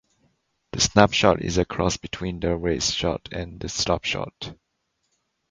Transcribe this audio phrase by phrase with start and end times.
[0.71, 4.55] The snap shot is a cross between the wrist shot and the slap shot.